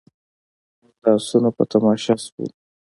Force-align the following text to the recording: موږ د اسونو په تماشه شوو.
موږ 0.79 0.95
د 1.03 1.05
اسونو 1.17 1.49
په 1.57 1.63
تماشه 1.71 2.15
شوو. 2.25 2.45